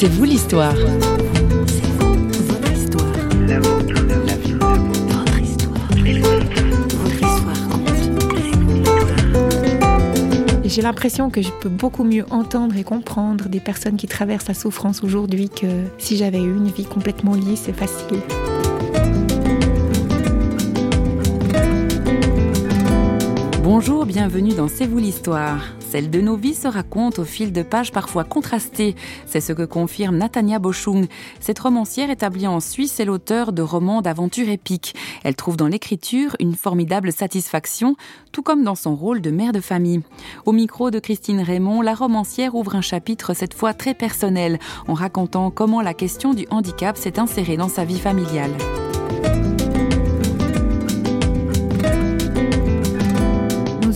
[0.00, 0.76] C'est vous l'histoire.
[10.64, 14.54] J'ai l'impression que je peux beaucoup mieux entendre et comprendre des personnes qui traversent la
[14.54, 15.66] souffrance aujourd'hui que
[15.98, 18.22] si j'avais eu une vie complètement lisse et facile.
[23.80, 25.62] Bonjour, bienvenue dans C'est vous l'histoire.
[25.78, 28.96] Celle de nos vies se raconte au fil de pages parfois contrastées.
[29.24, 31.06] C'est ce que confirme Natania Boschung.
[31.38, 34.96] Cette romancière établie en Suisse est l'auteur de romans d'aventure épiques.
[35.22, 37.94] Elle trouve dans l'écriture une formidable satisfaction,
[38.32, 40.02] tout comme dans son rôle de mère de famille.
[40.44, 44.58] Au micro de Christine Raymond, la romancière ouvre un chapitre cette fois très personnel,
[44.88, 48.56] en racontant comment la question du handicap s'est insérée dans sa vie familiale.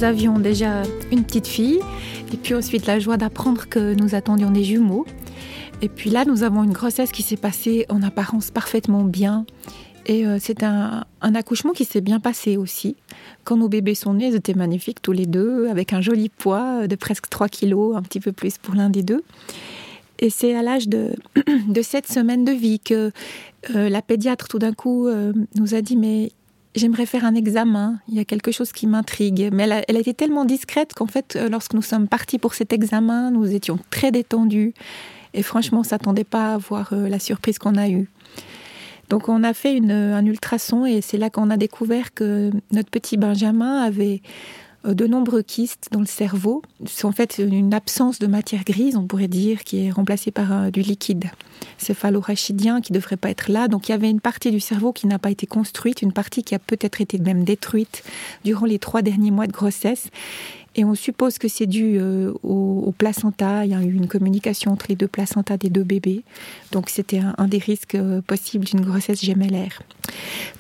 [0.03, 1.79] Nous avions déjà une petite fille
[2.33, 5.07] et puis ensuite la joie d'apprendre que nous attendions des jumeaux.
[5.81, 9.47] Et puis là, nous avons une grossesse qui s'est passée en apparence parfaitement bien.
[10.07, 12.97] Et euh, c'est un, accouchement qui s'est bien passé aussi.
[13.45, 16.89] Quand nos bébés sont nés, ils étaient magnifiques tous les deux, avec un joli poids
[16.89, 19.23] de presque 3 kilos, un petit peu plus pour l'un des deux.
[20.19, 21.15] Et c'est à l'âge de,
[21.69, 23.13] de 7 semaines de vie que
[23.77, 26.33] euh, la pédiatre tout d'un coup euh, nous a dit mais
[26.75, 29.51] j'aimerais faire un examen, il y a quelque chose qui m'intrigue.
[29.53, 32.73] Mais elle a, été tellement discrète qu'en fait, euh, lorsque nous sommes partis pour cet
[32.73, 34.75] examen, nous étions très détendus.
[35.35, 38.09] Et franchement, on ne s'attendait pas à voir euh, la surprise qu'on a eue.
[39.09, 43.19] Donc on a fait un ultrason et c'est là qu'on a découvert que notre petit
[43.19, 44.23] Benjamin avait
[44.85, 46.63] de nombreux kystes dans le cerveau.
[46.87, 50.53] C'est en fait une absence de matière grise, on pourrait dire, qui est remplacée par
[50.53, 51.31] euh, du liquide
[51.79, 53.69] céphalorachidien qui ne devrait pas être là.
[53.69, 56.43] Donc il y avait une partie du cerveau qui n'a pas été construite, une partie
[56.43, 58.03] qui a peut-être été même détruite
[58.45, 60.09] durant les trois derniers mois de grossesse.
[60.75, 63.65] Et on suppose que c'est dû euh, au, placenta.
[63.65, 66.23] Il y a eu une communication entre les deux placentas des deux bébés.
[66.71, 69.83] Donc c'était un, des risques euh, possibles d'une grossesse gémellaire.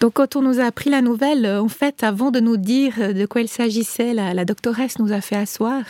[0.00, 3.14] Donc quand on nous a appris la nouvelle, euh, en fait, avant de nous dire
[3.14, 5.83] de quoi il s'agissait, la, la doctoresse nous a fait asseoir.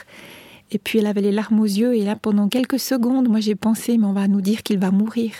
[0.70, 1.94] Et puis elle avait les larmes aux yeux.
[1.96, 4.90] Et là, pendant quelques secondes, moi j'ai pensé, mais on va nous dire qu'il va
[4.90, 5.32] mourir.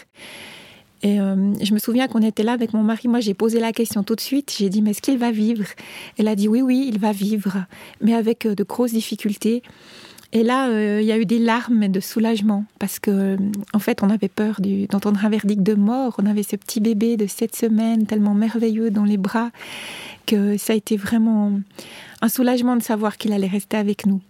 [1.02, 3.08] Et euh, je me souviens qu'on était là avec mon mari.
[3.08, 4.54] Moi, j'ai posé la question tout de suite.
[4.56, 5.64] J'ai dit, mais est-ce qu'il va vivre?
[6.16, 7.64] Elle a dit, oui, oui, il va vivre,
[8.00, 9.62] mais avec euh, de grosses difficultés.
[10.34, 13.36] Et là, euh, il y a eu des larmes de soulagement parce que,
[13.74, 16.14] en fait, on avait peur d'entendre un verdict de mort.
[16.18, 19.50] On avait ce petit bébé de sept semaines, tellement merveilleux dans les bras,
[20.24, 21.52] que ça a été vraiment
[22.22, 24.20] un soulagement de savoir qu'il allait rester avec nous.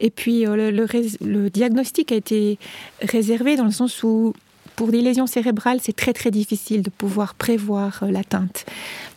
[0.00, 2.58] Et puis, le, le diagnostic a été
[3.00, 4.34] réservé dans le sens où
[4.76, 8.66] pour des lésions cérébrales, c'est très très difficile de pouvoir prévoir euh, l'atteinte.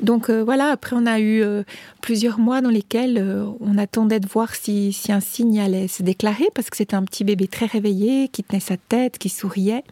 [0.01, 1.63] Donc euh, voilà, après on a eu euh,
[2.01, 3.23] plusieurs mois dans lesquels
[3.59, 7.03] on attendait de voir si, si un signe allait se déclarer, parce que c'était un
[7.03, 9.83] petit bébé très réveillé, qui tenait sa tête, qui souriait.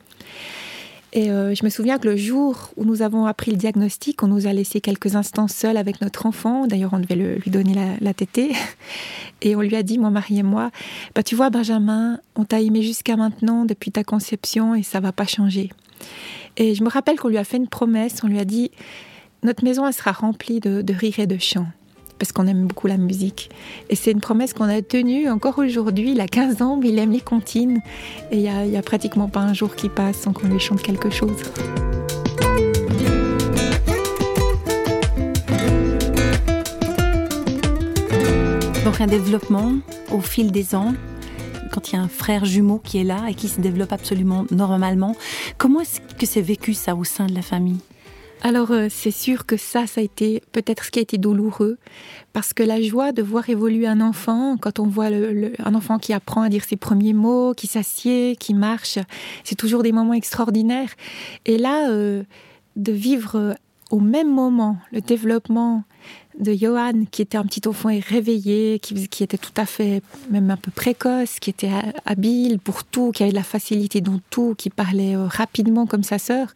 [1.17, 4.47] Et je me souviens que le jour où nous avons appris le diagnostic, on nous
[4.47, 6.67] a laissé quelques instants seuls avec notre enfant.
[6.67, 8.51] D'ailleurs, on devait lui donner la, la tétée.
[9.41, 10.71] Et on lui a dit, mon mari et moi,
[11.13, 15.11] bah, tu vois, Benjamin, on t'a aimé jusqu'à maintenant, depuis ta conception, et ça va
[15.11, 15.69] pas changer.
[16.57, 18.71] Et je me rappelle qu'on lui a fait une promesse, on lui a dit,
[19.43, 21.67] notre maison, elle sera remplie de, de rires et de chants
[22.19, 23.49] parce qu'on aime beaucoup la musique.
[23.89, 26.11] Et c'est une promesse qu'on a tenue encore aujourd'hui.
[26.11, 27.81] Il a 15 ans, mais il aime les comptines.
[28.31, 30.81] Et il n'y a, a, pratiquement pas un jour qui passe sans qu'on lui chante
[30.81, 31.37] quelque chose.
[38.83, 39.73] Donc un développement
[40.11, 40.93] au fil des ans,
[41.71, 44.45] quand il y a un frère jumeau qui est là et qui se développe absolument
[44.51, 45.15] normalement.
[45.57, 47.79] Comment est-ce que c'est vécu ça au sein de la famille?
[48.41, 51.77] Alors euh, c'est sûr que ça, ça a été peut-être ce qui a été douloureux,
[52.33, 56.13] parce que la joie de voir évoluer un enfant, quand on voit un enfant qui
[56.13, 58.99] apprend à dire ses premiers mots, qui s'assied, qui marche,
[59.43, 60.91] c'est toujours des moments extraordinaires.
[61.45, 62.23] Et là, euh,
[62.75, 63.55] de vivre
[63.89, 65.83] au même moment le développement
[66.39, 70.51] de Johan, qui était un petit enfant réveillé, qui, qui, était tout à fait, même
[70.51, 71.71] un peu précoce, qui était
[72.05, 76.03] habile pour tout, qui avait de la facilité dans tout, qui parlait euh, rapidement comme
[76.03, 76.53] sa sœur,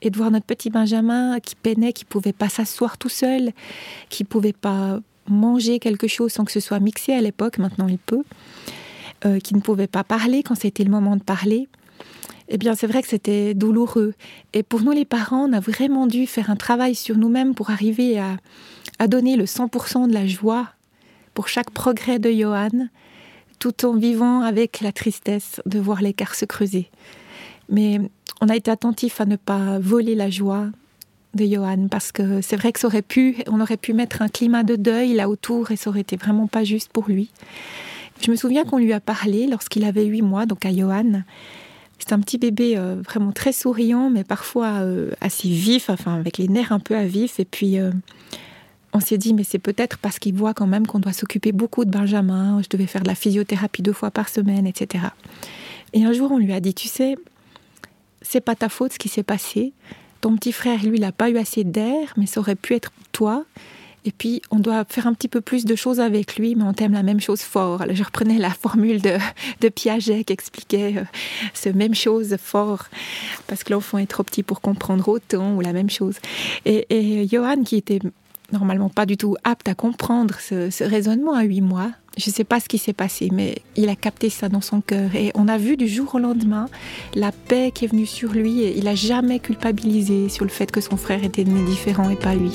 [0.00, 3.52] et de voir notre petit Benjamin qui peinait, qui pouvait pas s'asseoir tout seul,
[4.08, 7.98] qui pouvait pas manger quelque chose sans que ce soit mixé à l'époque, maintenant il
[7.98, 8.24] peut,
[9.24, 11.68] euh, qui ne pouvait pas parler quand c'était le moment de parler
[12.54, 14.12] eh bien, c'est vrai que c'était douloureux.
[14.52, 17.70] Et pour nous, les parents, on a vraiment dû faire un travail sur nous-mêmes pour
[17.70, 18.36] arriver à,
[19.02, 20.68] à donner le 100% de la joie
[21.34, 22.86] pour chaque progrès de Johan,
[23.58, 26.88] tout en vivant avec la tristesse de voir l'écart se creuser.
[27.68, 27.98] Mais
[28.40, 30.66] on a été attentif à ne pas voler la joie
[31.34, 34.28] de Johan parce que c'est vrai que ça aurait pu, on aurait pu mettre un
[34.28, 37.28] climat de deuil là autour et ça aurait été vraiment pas juste pour lui.
[38.24, 41.24] Je me souviens qu'on lui a parlé lorsqu'il avait huit mois, donc à Johan,
[41.98, 44.86] C'est un petit bébé vraiment très souriant, mais parfois
[45.20, 47.40] assez vif, enfin avec les nerfs un peu à vif.
[47.40, 47.78] Et puis
[48.92, 51.84] on s'est dit, mais c'est peut-être parce qu'il voit quand même qu'on doit s'occuper beaucoup
[51.84, 52.60] de Benjamin.
[52.62, 55.06] Je devais faire de la physiothérapie deux fois par semaine, etc.
[55.92, 57.16] Et un jour, on lui a dit, tu sais,
[58.20, 59.72] c'est pas ta faute ce qui s'est passé.
[60.20, 62.92] Ton petit frère, lui, il n'a pas eu assez d'air, mais ça aurait pu être
[63.12, 63.44] toi.
[64.04, 66.72] Et puis, on doit faire un petit peu plus de choses avec lui, mais on
[66.72, 67.84] t'aime la même chose fort.
[67.88, 69.16] je reprenais la formule de,
[69.60, 71.04] de Piaget qui expliquait euh,
[71.54, 72.86] ce même chose fort,
[73.46, 76.16] parce que l'enfant est trop petit pour comprendre autant, ou la même chose.
[76.64, 78.00] Et, et Johan, qui était
[78.52, 81.90] normalement pas du tout apte à comprendre ce, raisonnement à huit mois.
[82.18, 84.82] Je ne sais pas ce qui s'est passé, mais il a capté ça dans son
[84.82, 85.14] cœur.
[85.14, 86.68] Et on a vu du jour au lendemain
[87.14, 88.60] la paix qui est venue sur lui.
[88.60, 92.16] Et il n'a jamais culpabilisé sur le fait que son frère était né différent et
[92.16, 92.52] pas lui.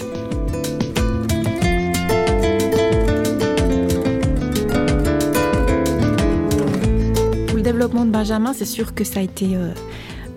[7.47, 9.71] Pour le développement de Benjamin, c'est sûr que ça a été euh,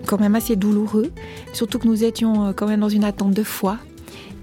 [0.07, 1.11] quand même assez douloureux.
[1.53, 3.77] Surtout que nous étions euh, quand même dans une attente de foi.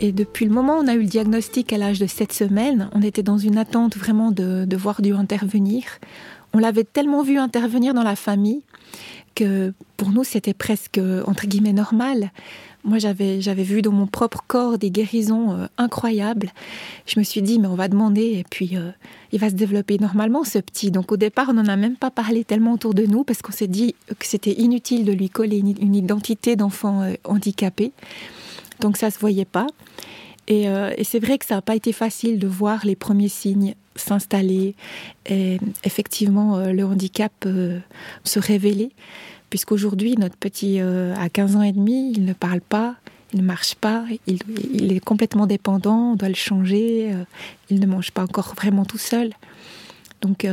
[0.01, 2.89] Et depuis le moment où on a eu le diagnostic à l'âge de 7 semaines,
[2.93, 5.83] on était dans une attente vraiment de, voir Dieu intervenir.
[6.53, 8.63] On l'avait tellement vu intervenir dans la famille
[9.35, 12.33] que pour nous c'était presque entre guillemets normal.
[12.85, 16.53] Moi j'avais j'avais vu dans mon propre corps des guérisons euh, incroyables.
[17.07, 18.91] Je me suis dit mais on va demander et puis euh,
[19.31, 20.91] il va se développer normalement ce petit.
[20.91, 23.53] Donc au départ on n'en a même pas parlé tellement autour de nous parce qu'on
[23.53, 27.93] s'est dit que c'était inutile de lui coller une, identité d'enfant euh, handicapé.
[28.81, 29.67] Donc ça se voyait pas.
[30.51, 33.75] Euh, et, c'est vrai que ça n'a pas été facile de voir les premiers signes
[33.97, 34.77] s'installer
[35.27, 37.79] et effectivement euh, le handicap euh,
[38.25, 38.91] se révéler.
[39.51, 42.97] Puisqu'aujourd'hui, notre petit a 15 ans et demi, il ne parle pas,
[43.33, 47.15] il ne marche pas, il est complètement dépendant, on doit le changer,
[47.71, 49.33] il ne mange pas encore vraiment tout seul.
[50.21, 50.47] Donc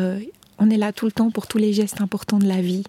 [0.59, 2.83] on est là tout le temps pour tous les gestes importants de la vie.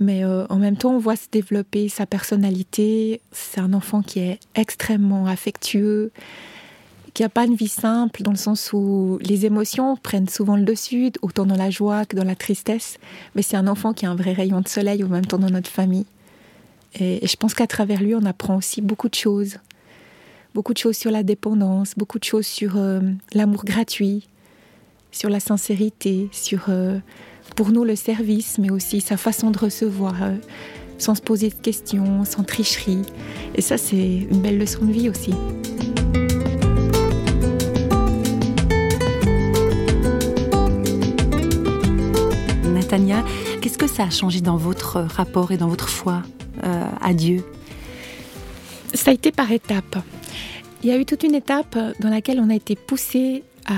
[0.00, 3.20] Mais euh, en même temps, on voit se développer sa personnalité.
[3.32, 6.12] C'est un enfant qui est extrêmement affectueux,
[7.14, 10.62] qui n'a pas une vie simple, dans le sens où les émotions prennent souvent le
[10.62, 12.98] dessus, autant dans la joie que dans la tristesse.
[13.34, 15.50] Mais c'est un enfant qui a un vrai rayon de soleil en même temps dans
[15.50, 16.06] notre famille.
[16.98, 19.58] Et, je pense qu'à travers lui, on apprend aussi beaucoup de choses.
[20.54, 23.00] Beaucoup de choses sur la dépendance, beaucoup de choses sur euh,
[23.34, 24.28] l'amour gratuit,
[25.10, 26.66] sur la sincérité, sur...
[26.68, 27.00] Euh,
[27.56, 30.34] pour nous le service, mais aussi sa façon de recevoir, euh,
[30.98, 33.02] sans se poser de questions, sans tricherie.
[33.54, 35.34] Et ça, c'est une belle leçon de vie aussi.
[42.72, 43.24] Natania,
[43.60, 46.22] qu'est-ce que ça a changé dans votre rapport et dans votre foi
[46.64, 47.44] euh, à Dieu?
[48.94, 49.98] Ça a été par étapes.
[50.82, 53.74] Il y a eu toute une étape dans laquelle on a été poussé à...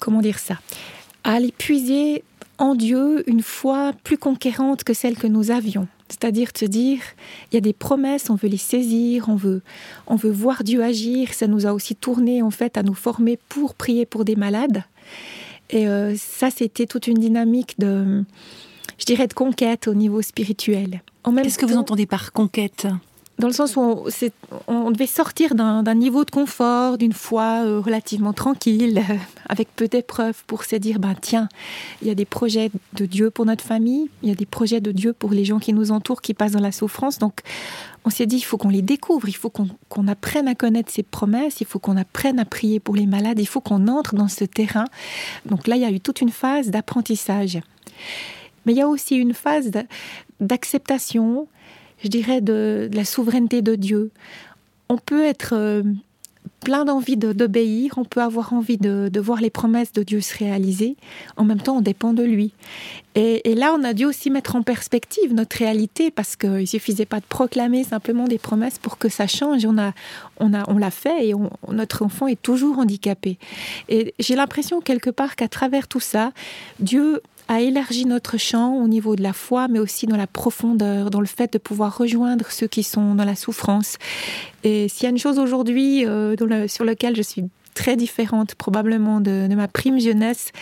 [0.00, 0.54] Comment dire ça?
[1.24, 2.22] À aller puiser
[2.58, 5.88] en Dieu une foi plus conquérante que celle que nous avions.
[6.08, 7.00] C'est-à-dire se dire,
[7.50, 9.62] il y a des promesses, on veut les saisir, on veut,
[10.06, 11.32] on veut voir Dieu agir.
[11.32, 14.82] Ça nous a aussi tourné en fait à nous former pour prier pour des malades.
[15.70, 18.24] Et euh, ça, c'était toute une dynamique de,
[18.98, 21.02] je dirais, de conquête au niveau spirituel.
[21.24, 22.88] Qu'est-ce que vous entendez par conquête?
[23.40, 24.04] Dans le sens où
[24.68, 29.02] on, devait sortir d'un niveau de confort, d'une foi euh, relativement tranquille,
[29.48, 31.48] avec peu d'épreuves, pour se dire, ben tiens,
[32.02, 34.80] il y a des projets de Dieu pour notre famille, il y a des projets
[34.80, 37.18] de Dieu pour les gens qui nous entourent, qui passent dans la souffrance.
[37.18, 37.40] Donc,
[38.04, 41.02] on s'est dit, il faut qu'on les découvre, il faut qu'on apprenne à connaître ces
[41.02, 44.28] promesses, il faut qu'on apprenne à prier pour les malades, il faut qu'on entre dans
[44.28, 44.84] ce terrain.
[45.46, 47.58] Donc là, il y a eu toute une phase d'apprentissage.
[48.64, 49.70] Mais il y a aussi une phase
[50.40, 51.48] d'acceptation,
[52.02, 54.10] je dirais, de, la souveraineté de Dieu.
[54.88, 55.82] On peut être euh,
[56.60, 60.96] plein d'envie d'obéir, on peut avoir envie de, voir les promesses de Dieu se réaliser.
[61.36, 62.52] En même temps, on dépend de lui.
[63.14, 67.06] Et, là, on a dû aussi mettre en perspective notre réalité parce qu'il ne suffisait
[67.06, 69.64] pas de proclamer simplement des promesses pour que ça change.
[69.64, 69.92] On a,
[70.38, 71.34] on a, on l'a fait et
[71.70, 73.38] notre enfant est toujours handicapé.
[73.88, 76.32] Et j'ai l'impression quelque part qu'à travers tout ça,
[76.78, 81.10] Dieu a élargi notre champ au niveau de la foi, mais aussi dans la profondeur,
[81.10, 83.96] dans le fait de pouvoir rejoindre ceux qui sont dans la souffrance.
[84.62, 86.36] Et s'il y a une chose aujourd'hui euh,
[86.68, 90.52] sur laquelle je suis très différente probablement de, ma prime jeunesse,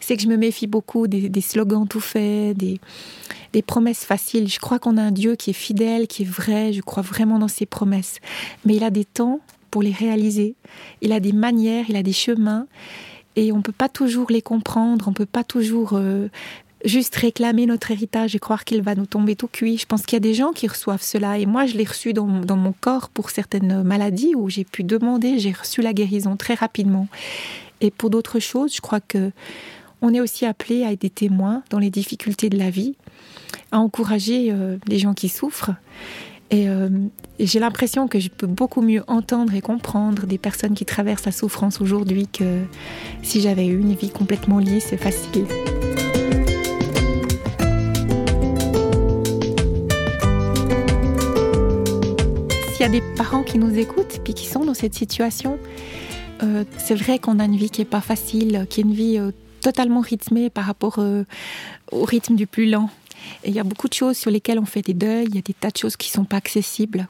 [0.00, 2.80] c'est que je me méfie beaucoup des, slogans tout faits, des,
[3.52, 4.48] des promesses faciles.
[4.48, 7.38] Je crois qu'on a un Dieu qui est fidèle, qui est vrai, je crois vraiment
[7.38, 8.18] dans ses promesses.
[8.64, 9.38] Mais il a des temps
[9.70, 10.56] pour les réaliser,
[11.02, 12.66] il a des manières, il a des chemins
[13.36, 16.28] et on ne peut pas toujours les comprendre, on ne peut pas toujours euh,
[16.84, 19.78] juste réclamer notre héritage et croire qu'il va nous tomber tout cuit.
[19.78, 22.12] Je pense qu'il y a des gens qui reçoivent cela et moi je l'ai reçu
[22.12, 26.54] dans, mon corps pour certaines maladies où j'ai pu demander, j'ai reçu la guérison très
[26.54, 27.08] rapidement.
[27.80, 29.32] Et pour d'autres choses, je crois que
[30.04, 32.96] on est aussi appelé à être des témoins dans les difficultés de la vie,
[33.70, 35.70] à encourager euh, les gens qui souffrent.
[36.52, 36.90] Et, euh,
[37.38, 41.24] et j'ai l'impression que je peux beaucoup mieux entendre et comprendre des personnes qui traversent
[41.24, 42.60] la souffrance aujourd'hui que
[43.22, 45.46] si j'avais eu une vie complètement lisse et facile.
[52.72, 55.58] S'il y a des parents qui nous écoutent puis qui sont dans cette situation,
[56.42, 59.18] euh, c'est vrai qu'on a une vie qui est pas facile, qui est une vie
[59.18, 59.30] euh,
[59.62, 60.98] totalement rythmée par rapport
[61.92, 62.90] au rythme du plus lent.
[63.44, 65.42] Il y a beaucoup de choses sur lesquelles on fait des deuils, il y a
[65.42, 67.08] des tas de choses qui sont pas accessibles,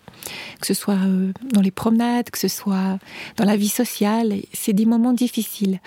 [0.60, 2.98] que ce soit euh, dans les promenades, que ce soit
[3.36, 4.34] dans la vie sociale.
[4.52, 5.80] C'est des moments difficiles.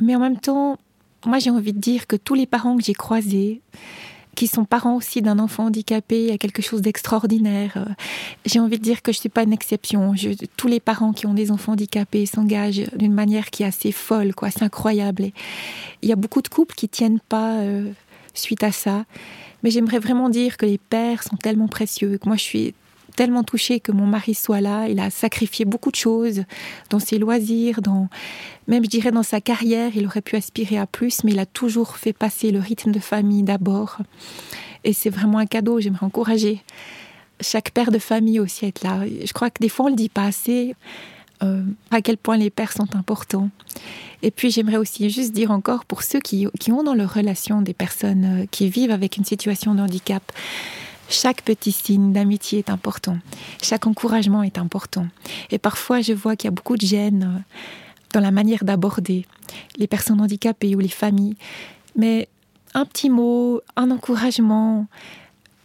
[0.00, 0.78] Mais en même temps,
[1.26, 3.60] moi j'ai envie de dire que tous les parents que j'ai croisés,
[4.34, 7.72] qui sont parents aussi d'un enfant handicapé, il y a quelque chose d'extraordinaire.
[7.76, 7.84] Euh,
[8.46, 10.14] J'ai envie de dire que je suis pas une exception.
[10.56, 14.34] Tous les parents qui ont des enfants handicapés s'engagent d'une manière qui est assez folle,
[14.34, 14.50] quoi.
[14.50, 15.30] C'est incroyable.
[16.02, 17.90] Il y a beaucoup de couples qui tiennent pas euh,
[18.40, 19.04] suite à ça.
[19.62, 22.74] Mais j'aimerais vraiment dire que les pères sont tellement précieux, que moi je suis
[23.16, 24.88] tellement touchée que mon mari soit là.
[24.88, 26.44] Il a sacrifié beaucoup de choses
[26.88, 28.08] dans ses loisirs, dans
[28.66, 29.92] même je dirais dans sa carrière.
[29.94, 33.00] Il aurait pu aspirer à plus, mais il a toujours fait passer le rythme de
[33.00, 33.98] famille d'abord.
[34.84, 35.80] Et c'est vraiment un cadeau.
[35.80, 36.62] J'aimerais encourager
[37.40, 39.04] chaque père de famille aussi à être là.
[39.06, 40.74] Je crois que des fois on le dit pas assez.
[41.42, 43.48] Euh, à quel point les pères sont importants.
[44.22, 47.72] Et puis j'aimerais aussi juste dire encore pour ceux qui, ont dans leur relation des
[47.72, 50.22] personnes euh, qui vivent avec une situation de handicap,
[51.08, 53.16] chaque petit signe d'amitié est important,
[53.62, 55.06] chaque encouragement est important.
[55.50, 57.56] Et parfois je vois qu'il y a beaucoup de gêne euh,
[58.12, 59.24] dans la manière d'aborder
[59.78, 61.36] les personnes handicapées ou les familles.
[61.96, 62.28] Mais
[62.74, 64.86] un petit mot, un encouragement,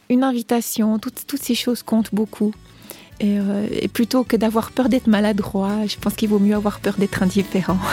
[0.10, 2.53] une invitation, toutes ces choses comptent beaucoup.
[3.19, 6.79] Et, euh, et plutôt que d'avoir peur d'être maladroit, je pense qu'il vaut mieux avoir
[6.79, 7.77] peur d'être indifférent.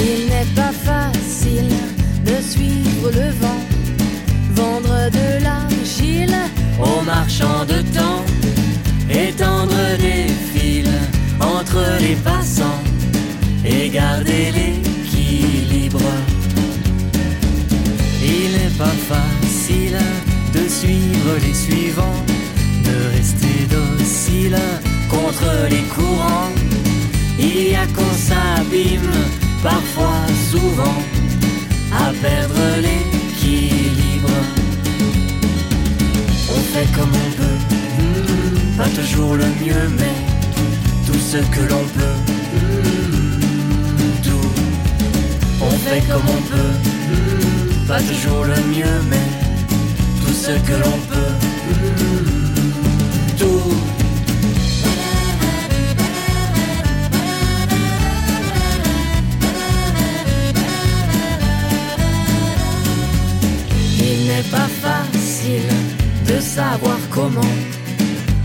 [0.00, 1.68] Il n'est pas facile
[2.24, 3.60] de suivre le vent,
[4.54, 6.36] vendre de l'argile
[6.80, 8.24] aux marchands de temps,
[9.10, 10.88] étendre des fils
[11.40, 12.82] entre les passants
[13.64, 16.00] et garder l'équilibre.
[18.22, 19.98] Il n'est pas facile
[20.54, 22.24] de suivre les suivants,
[22.88, 24.58] de rester docile
[25.08, 26.52] contre les courants.
[27.38, 29.14] Il y a qu'on s'abîme
[29.62, 30.98] parfois, souvent,
[31.92, 34.36] à perdre l'équilibre.
[36.56, 37.58] On fait comme on peut,
[38.02, 40.16] mm, pas toujours le mieux, mais
[41.06, 42.18] tout ce que l'on peut,
[42.54, 43.42] mm,
[44.26, 44.50] tout.
[45.60, 46.74] On fait comme on peut,
[47.10, 49.26] mm, pas toujours le mieux, mais
[50.20, 51.47] tout ce que l'on peut,
[66.58, 67.54] savoir comment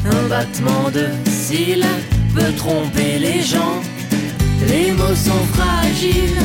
[0.06, 1.88] un battement de cils
[2.36, 3.78] peut tromper les gens.
[4.70, 6.44] Les mots sont fragiles,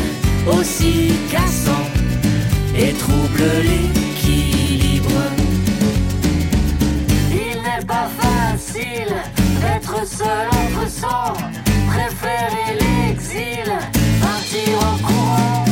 [0.56, 1.90] aussi cassants,
[2.74, 5.20] et troublent l'équilibre.
[7.44, 9.14] Il n'est pas facile
[9.60, 11.34] d'être seul entre sang,
[11.92, 13.68] préférer l'exil,
[14.22, 15.64] partir en courant.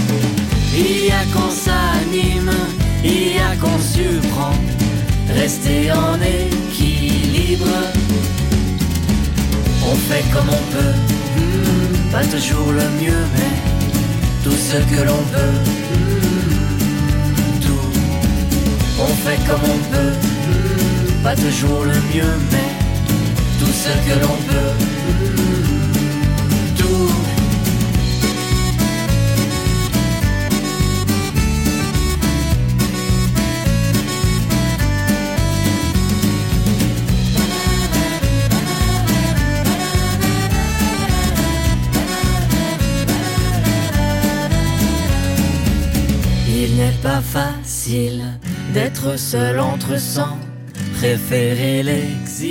[0.76, 2.54] Il y a qu'on s'anime,
[3.02, 4.56] il y a qu'on surprend,
[5.46, 7.72] rester en équilibre.
[9.90, 10.94] On fait comme on peut,
[11.36, 13.52] hmm, pas toujours le mieux, mais
[14.42, 15.56] tout ce que l'on peut,
[15.92, 17.88] hmm, tout.
[19.06, 20.14] On fait comme on peut,
[20.46, 22.70] hmm, pas toujours le mieux, mais
[23.60, 24.72] tout ce que l'on peut,
[47.06, 48.24] pas facile
[48.74, 50.36] d'être seul entre cent.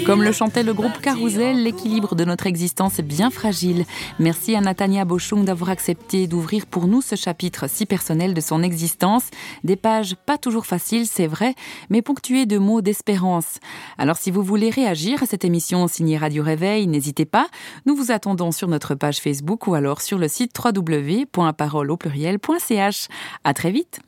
[0.06, 3.84] Comme le chantait le groupe Carousel, l'équilibre de notre existence est bien fragile.
[4.18, 8.64] Merci à Natania Bochung d'avoir accepté d'ouvrir pour nous ce chapitre si personnel de son
[8.64, 9.24] existence.
[9.66, 11.54] Des pages pas toujours faciles, c'est vrai,
[11.90, 13.58] mais ponctuées de mots d'espérance.
[13.98, 17.48] Alors si vous voulez réagir à cette émission signée Radio Réveil, n'hésitez pas.
[17.86, 23.08] Nous vous attendons sur notre page Facebook ou alors sur le site www.parole au pluriel.ch.
[23.44, 24.05] À très vite.